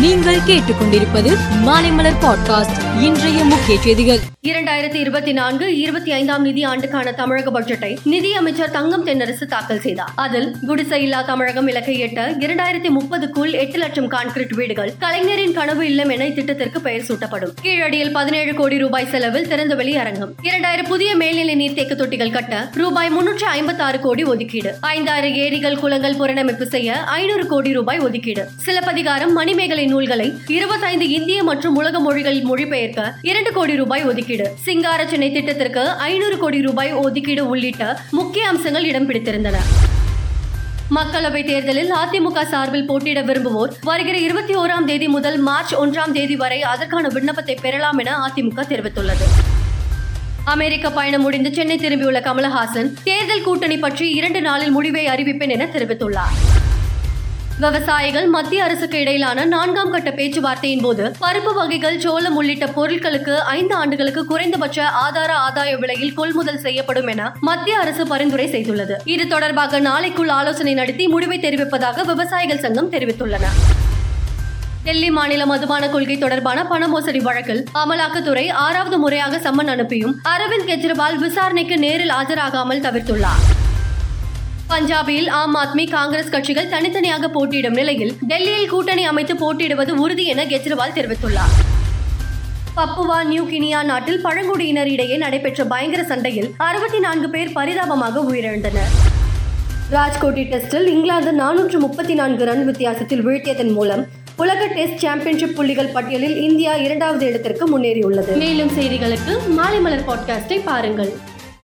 [0.00, 4.18] நீங்கள் கேட்டுக்கொண்டிருப்பது மாலைமலர் பாட்காஸ்ட் இன்றைய முக்கிய செய்திகள்.
[4.48, 10.12] இரண்டாயிரத்தி இருபத்தி நான்கு இருபத்தி ஐந்தாம் நிதி ஆண்டுக்கான தமிழக பட்ஜெட்டை நிதியமைச்சர் தங்கம் தென்னரசு தாக்கல் செய்தார்.
[10.14, 16.08] அதில் குடிசை இல்லா தமிழகம் இலக்கை எட்ட இரண்டாயிரத்தி முப்பதுக்குள் எட்டு லட்சம் கான்கிரீட் வீடுகள் கலைஞரின் கனவு இல்லம்
[16.08, 17.52] என இத்திட்டத்திற்கு பெயர் சூட்டப்படும்.
[17.62, 20.34] கீழடியில் பதினேழு கோடி ரூபாய் செலவில் திறந்தவெளி அரங்கம்.
[20.42, 24.74] இரண்டாயிரம் புதிய மேல்நிலை நீர்த்தேக்க தொட்டிகள் கட்ட ரூபாய் முன்னூற்று ஐம்பத்தி ஆறு கோடி ஒதுக்கீடு.
[24.80, 28.48] ஐந்தாயிரம் ஏரிகள் குளங்கள் புனரமைப்பு செய்ய ஐநூறு கோடி ரூபாய் ஒதுக்கீடு.
[28.56, 34.48] சிலப்பதிகாரம் மணிமேகலை நூல்களை இருபத்தைந்து இந்திய மற்றும் உலக மொழிகளில் மொழிபெயர்க்க இரண்டு கோடி ரூபாய் ஒதுக்கீடு.
[34.66, 37.84] சிங்கார சென்னை திட்டத்திற்கு ஐநூறு கோடி ரூபாய் ஒதுக்கீடு உள்ளிட்ட
[38.18, 39.58] முக்கிய அம்சங்கள் இடம் பிடித்திருந்தன.
[40.96, 46.58] மக்களவை தேர்தலில் அதிமுக சார்பில் போட்டியிட விரும்புவோர் வருகிற இருபத்தி ஓராம் தேதி முதல் மார்ச் ஒன்றாம் தேதி வரை
[46.72, 49.26] அதற்கான விண்ணப்பத்தை பெறலாம் என அதிமுக தெரிவித்துள்ளது.
[50.54, 56.36] அமெரிக்க பயணம் முடிந்து சென்னை திரும்பியுள்ள கமலஹாசன் தேர்தல் கூட்டணி பற்றி இரண்டு நாளில் முடிவை அறிவிப்பேன் என தெரிவித்துள்ளார்.
[57.62, 64.22] விவசாயிகள் மத்திய அரசுக்கு இடையிலான நான்காம் கட்ட பேச்சுவார்த்தையின் போது பருப்பு வகைகள் சோளம் உள்ளிட்ட பொருட்களுக்கு ஐந்து ஆண்டுகளுக்கு
[64.30, 68.96] குறைந்தபட்ச ஆதார ஆதாய விலையில் கொள்முதல் செய்யப்படும் என மத்திய அரசு பரிந்துரை செய்துள்ளது.
[69.14, 73.46] இது தொடர்பாக நாளைக்குள் ஆலோசனை நடத்தி முடிவை தெரிவிப்பதாக விவசாயிகள் சங்கம் தெரிவித்துள்ளன.
[74.84, 81.18] டெல்லி மாநில மதுபான கொள்கை தொடர்பான பண மோசடி வழக்கில் அமலாக்கத்துறை ஆறாவது முறையாக சம்மன் அனுப்பியும் அரவிந்த் கெஜ்ரிவால்
[81.26, 83.42] விசாரணைக்கு நேரில் ஆஜராகாமல் தவிர்த்துள்ளார்.
[84.80, 90.94] பஞ்சாபில் ஆம் ஆத்மி காங்கிரஸ் கட்சிகள் தனித்தனியாக போட்டியிடும் நிலையில் டெல்லியில் கூட்டணி அமைத்து போட்டியிடுவது உறுதி என கெஜ்ரிவால்
[90.94, 91.54] தெரிவித்துள்ளார்.
[92.76, 98.94] பப்புவா நியூ கினியா நாட்டில் பழங்குடியினர் இடையே நடைபெற்ற பயங்கர சண்டையில் அறுபத்தி நான்கு பேர் பரிதாபமாக உயிரிழந்தனர்.
[99.90, 106.36] ராஜ்கோட்டி டெஸ்டில் இங்கிலாந்து நானூற்று முப்பத்தி நான்கு ரன் வித்தியாசத்தில் வீழ்த்தியதன் மூலம் உலக டெஸ்ட் சாம்பியன்ஷிப் புள்ளிகள் பட்டியலில்
[106.36, 108.36] இந்தியா இரண்டாவது இடத்திற்கு முன்னேறியுள்ளது.
[108.36, 111.28] மேலும் செய்திகளுக்கு மாலை மலர் பாட்காஸ்டை பாருங்கள்.